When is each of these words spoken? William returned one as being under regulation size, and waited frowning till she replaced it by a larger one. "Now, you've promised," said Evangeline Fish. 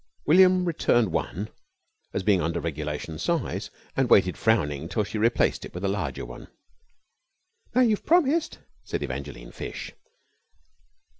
William 0.25 0.65
returned 0.65 1.11
one 1.11 1.47
as 2.11 2.23
being 2.23 2.41
under 2.41 2.59
regulation 2.59 3.19
size, 3.19 3.69
and 3.95 4.09
waited 4.09 4.35
frowning 4.35 4.89
till 4.89 5.03
she 5.03 5.19
replaced 5.19 5.63
it 5.63 5.71
by 5.73 5.79
a 5.79 5.87
larger 5.87 6.25
one. 6.25 6.47
"Now, 7.75 7.81
you've 7.81 8.03
promised," 8.03 8.57
said 8.83 9.03
Evangeline 9.03 9.51
Fish. 9.51 9.91